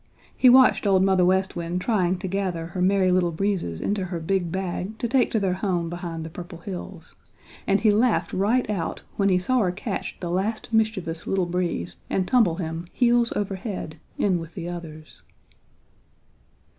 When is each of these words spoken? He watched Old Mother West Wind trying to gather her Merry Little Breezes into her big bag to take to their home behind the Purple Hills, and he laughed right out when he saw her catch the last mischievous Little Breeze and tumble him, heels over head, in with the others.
He 0.35 0.49
watched 0.49 0.87
Old 0.87 1.03
Mother 1.03 1.23
West 1.23 1.55
Wind 1.55 1.79
trying 1.79 2.17
to 2.17 2.27
gather 2.27 2.65
her 2.65 2.81
Merry 2.81 3.11
Little 3.11 3.31
Breezes 3.31 3.79
into 3.79 4.05
her 4.05 4.19
big 4.19 4.51
bag 4.51 4.97
to 4.97 5.07
take 5.07 5.29
to 5.29 5.39
their 5.39 5.53
home 5.53 5.91
behind 5.91 6.25
the 6.25 6.29
Purple 6.31 6.57
Hills, 6.57 7.13
and 7.67 7.81
he 7.81 7.91
laughed 7.91 8.33
right 8.33 8.67
out 8.67 9.03
when 9.17 9.29
he 9.29 9.37
saw 9.37 9.59
her 9.59 9.71
catch 9.71 10.17
the 10.19 10.31
last 10.31 10.73
mischievous 10.73 11.27
Little 11.27 11.45
Breeze 11.45 11.97
and 12.09 12.27
tumble 12.27 12.55
him, 12.55 12.87
heels 12.91 13.31
over 13.35 13.53
head, 13.57 13.97
in 14.17 14.39
with 14.39 14.55
the 14.55 14.67
others. 14.67 15.21